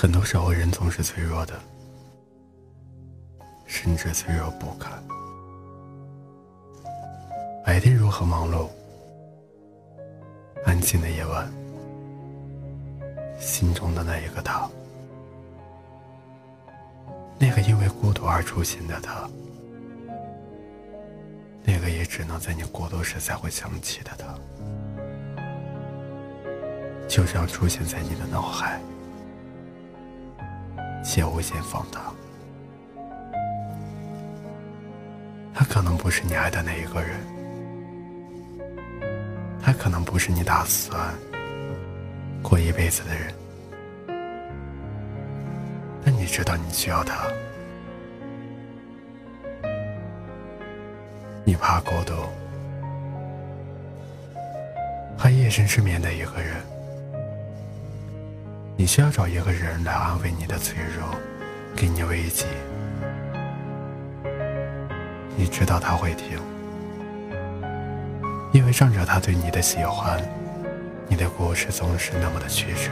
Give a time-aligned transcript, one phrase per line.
[0.00, 1.54] 很多时候，人总是脆弱的，
[3.66, 4.92] 甚至脆弱不堪。
[7.64, 8.68] 白天如何忙碌，
[10.64, 11.52] 安静的夜晚，
[13.40, 14.70] 心中的那一个他，
[17.36, 19.28] 那个因为孤独而出现的他，
[21.64, 24.32] 那个也只能在你孤独时才会想起的他，
[27.08, 28.80] 就这样出现在你的脑海。
[31.02, 32.00] 且无限放大。
[35.54, 37.18] 他可能不是你爱的那一个人，
[39.60, 41.12] 他可能不是你打算
[42.42, 43.34] 过一辈子的人，
[46.04, 47.26] 但你知道你需要他，
[51.44, 52.14] 你怕孤独，
[55.18, 56.77] 怕夜深失眠的一个人。
[58.80, 61.08] 你需要找一个人来安慰你的脆弱，
[61.74, 62.46] 给你慰藉。
[65.36, 66.38] 你知道他会听，
[68.52, 70.22] 因为仗着他对你的喜欢，
[71.08, 72.90] 你的故事总是那么的曲折，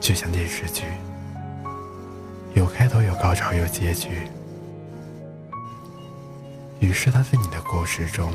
[0.00, 0.86] 就像电视剧，
[2.54, 4.08] 有开头，有高潮，有结局。
[6.80, 8.32] 于是他在你的故事中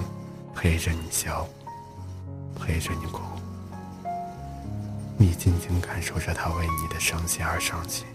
[0.55, 1.45] 陪着你笑，
[2.57, 3.20] 陪着你哭。
[5.21, 8.07] 你静静感受着他为你的伤心而伤心。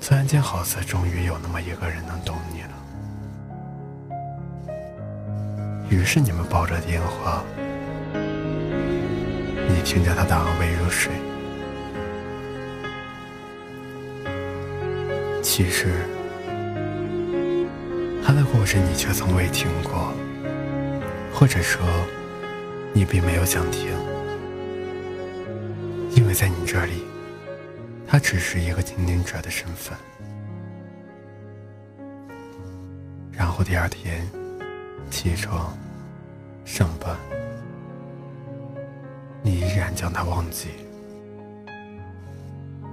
[0.00, 2.68] 突然间，好似终于有那么一个人能懂你了。
[5.90, 7.42] 于是你们抱着电话，
[9.68, 11.10] 你听着他的安慰入睡。
[15.42, 16.06] 其实，
[18.24, 20.12] 他的故事你却从未听过，
[21.34, 21.82] 或者说，
[22.92, 23.90] 你并没有想听。
[26.34, 27.04] 在你这里，
[28.06, 29.96] 他只是一个倾听者的身份。
[33.30, 34.26] 然后第二天
[35.10, 35.76] 起床
[36.64, 37.16] 上班，
[39.42, 40.68] 你依然将他忘记，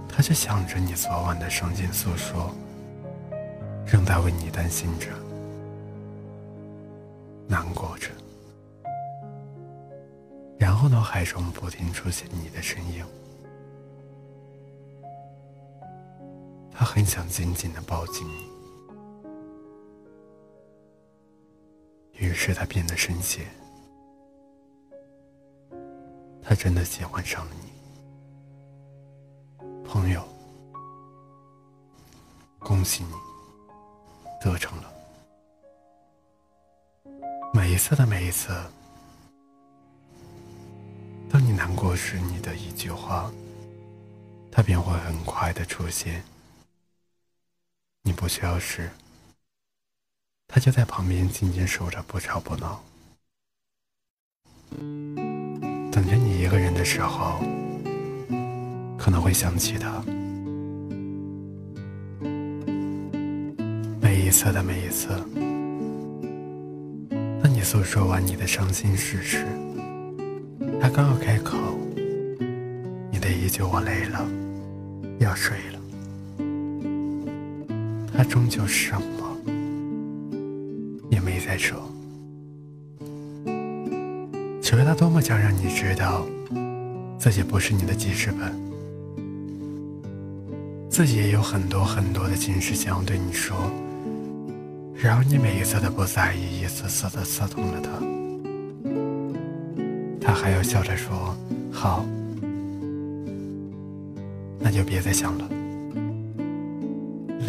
[0.07, 2.53] 他却想着你昨晚的伤心诉说，
[3.85, 5.07] 仍在为你担心着、
[7.47, 8.09] 难过着。
[10.57, 13.05] 然后脑海中不停出现你的身影，
[16.79, 18.49] 他很想紧紧的抱紧你，
[22.13, 23.45] 于是他变得深陷，
[26.41, 27.51] 他真的喜欢上了
[29.59, 30.23] 你，朋友，
[32.59, 33.11] 恭喜你
[34.39, 34.89] 得逞了，
[37.53, 38.55] 每一次的每一次。
[41.29, 43.29] 当你难过时，你的一句话，
[44.49, 46.23] 他便会很快的出现。
[48.19, 48.89] 不需要时，
[50.45, 52.83] 他就在旁边静静守着，不吵不闹。
[55.89, 57.39] 等着你一个人的时候，
[58.97, 60.03] 可能会想起他。
[64.01, 65.07] 每一次的每一次，
[67.41, 69.47] 当你诉说完你的伤心事时。
[70.81, 71.57] 他刚要开口，
[73.13, 74.27] 你的一句“我累了，
[75.19, 75.78] 要睡了”，
[78.19, 79.37] 他终究什么
[81.09, 81.79] 也没再说。
[84.61, 86.27] 求他多么想让你知道，
[87.17, 88.53] 自己不是你的记事本，
[90.89, 93.55] 自己也有很多很多的心事想要对你说，
[94.93, 97.89] 然而你每一次的不在意，一次次的刺痛了他。
[100.19, 101.33] 他还要笑着说
[101.71, 102.05] ：“好，
[104.59, 105.49] 那就别再想了，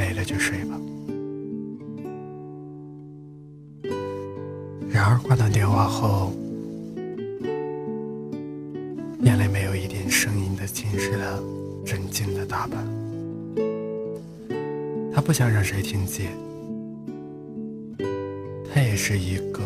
[0.00, 0.80] 累了就睡吧。”
[4.90, 6.32] 然而挂断电话后，
[9.20, 11.42] 眼泪没有一点声音的浸湿了
[11.84, 12.84] 枕巾的大半。
[15.12, 16.32] 他不想让谁听见，
[18.72, 19.60] 他也是一个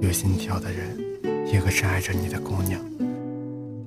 [0.00, 0.98] 有心跳的人。
[1.52, 2.80] 一个深爱着你的姑娘，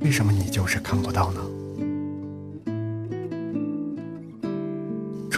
[0.02, 1.42] 为什么你就是看不到呢？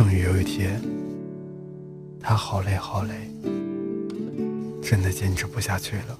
[0.05, 0.79] 终于有一天，
[2.21, 3.27] 他好累好累，
[4.79, 6.19] 真的坚持不下去了，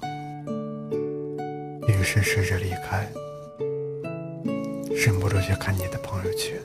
[1.86, 3.08] 于是试着离开，
[4.90, 6.56] 忍不住去看你的朋友圈，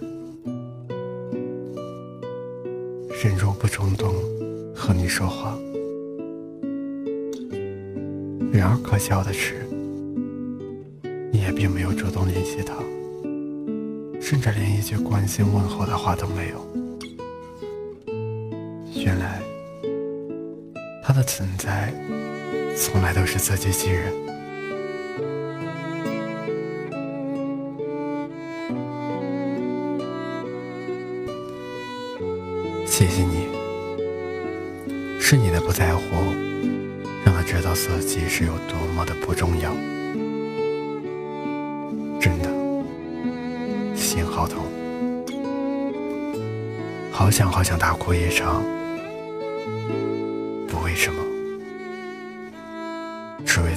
[3.23, 4.15] 忍住不冲动
[4.75, 5.55] 和你说话。
[8.51, 9.63] 然而可笑的是，
[11.31, 12.73] 你也并没有主动联系他，
[14.19, 16.70] 甚至连一句关心问候的话都没有。
[21.03, 21.91] 他的存在
[22.77, 24.13] 从来都是自欺欺人。
[32.85, 33.47] 谢谢你，
[35.19, 36.01] 是你的不在乎，
[37.25, 39.71] 让他知道自己是有多么的不重要。
[42.19, 42.49] 真的，
[43.95, 44.63] 心好痛，
[47.11, 48.63] 好想好想大哭一场。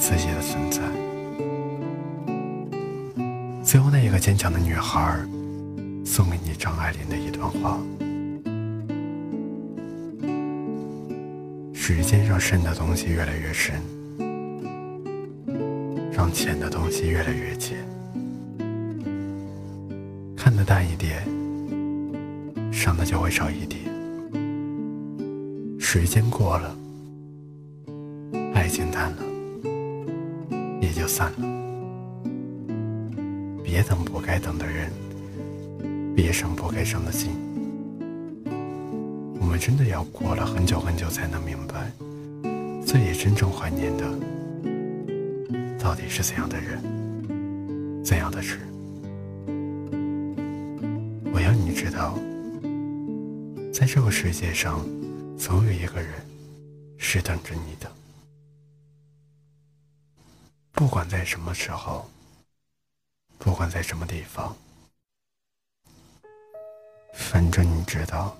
[0.06, 0.83] 自己的存在。
[3.65, 5.19] 最后，那一个坚强的女孩，
[6.05, 7.81] 送给你张爱玲的一段话。
[11.73, 13.81] 时间让深的东西越来越深，
[16.12, 17.79] 让浅的东西越来越浅。
[20.37, 21.25] 看得淡一点，
[22.71, 23.81] 伤的就会少一点。
[25.81, 26.77] 时间过了，
[28.55, 29.23] 爱情淡了，
[30.94, 31.49] 就散了。
[33.62, 34.91] 别等不该等的人，
[36.14, 37.32] 别伤不该伤的心。
[39.41, 41.91] 我们真的要过了很久很久才能明白，
[42.85, 44.05] 自己真正怀念的
[45.79, 46.82] 到底是怎样的人，
[48.05, 48.58] 怎样的事。
[51.32, 52.19] 我要你知道，
[53.73, 54.85] 在这个世界上，
[55.37, 56.11] 总有一个人
[56.96, 57.91] 是等着你的，
[60.75, 62.11] 不管在什么时候，
[63.38, 64.56] 不管在什么地方，
[67.15, 68.37] 反正你知道。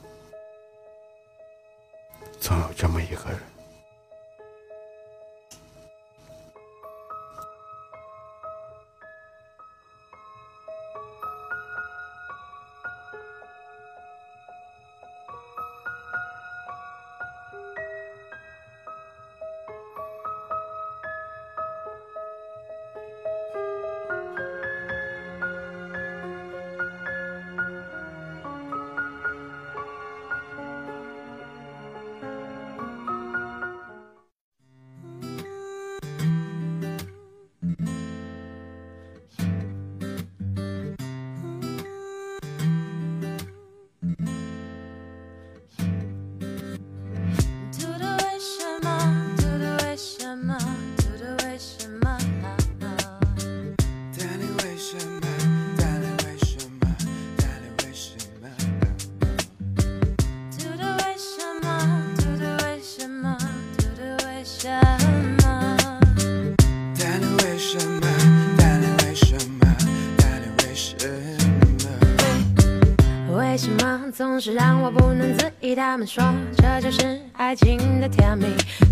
[2.41, 3.54] 总有这么一个人。
[74.25, 75.75] 总是让我不能自已。
[75.75, 76.25] 他们说
[76.57, 78.47] 这就是爱情的甜蜜。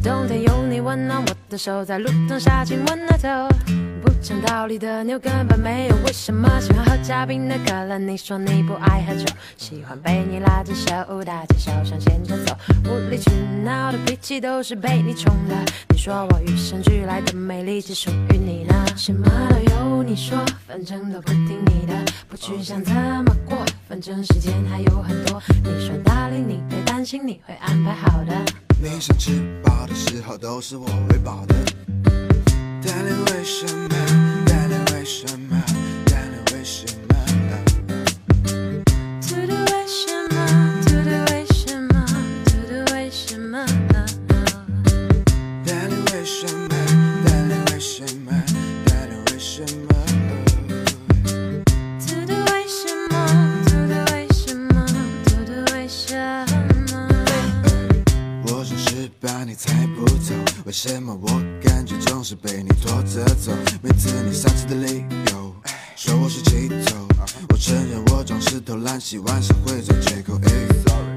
[0.04, 3.48] 冬天有你温暖我的手，在路灯下亲吻额头。
[4.02, 7.98] 不讲道理的牛根本没有为什么喜欢喝加冰的可乐。
[7.98, 9.24] 你说你不爱喝酒，
[9.56, 12.54] 喜欢被你拉着手，大街小巷牵着走。
[12.84, 13.30] 无理取
[13.64, 15.56] 闹的脾气都是被你宠的。
[15.88, 18.74] 你说我与生俱来的美丽只属于你呢？
[18.96, 21.94] 什么都有你说，反正都不听你的，
[22.28, 23.56] 不去想怎么过。
[23.92, 28.34] 反正时间还有很多，你说搭理，你别担心，你会安排好的。
[28.82, 29.32] 你想吃
[29.62, 31.54] 饱的时候，都是我喂饱的。
[32.82, 34.31] 但你为什么？
[60.72, 61.28] 为什么我
[61.62, 63.52] 感觉总是被你拖着走？
[63.82, 65.54] 每次你丧气的理由，
[65.94, 67.06] 说我是气头，
[67.50, 70.40] 我承认我总是偷懒，洗碗时会找借口。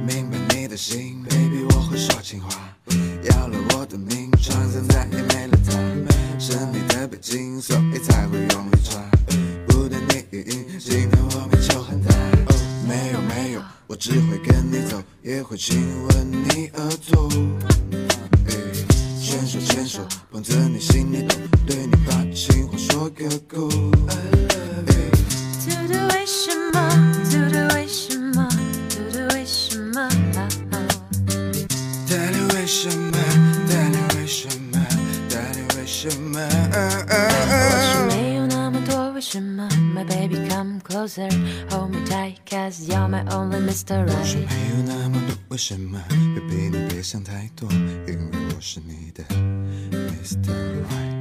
[0.06, 2.50] 明白你的心，baby，我会说情话。
[3.32, 5.06] 要了我的命，床上再
[41.06, 41.30] closer,
[41.70, 44.08] hold me tight, cause you're my only Mr.
[44.08, 44.36] Right。
[44.36, 49.24] 没有那么多为什么，baby 你别想太多，因为我是你的
[49.92, 50.50] Mr.
[50.90, 51.15] Right。